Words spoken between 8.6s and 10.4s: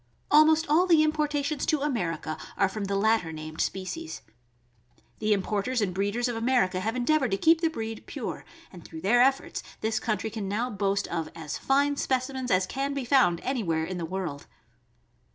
and through their efforts this country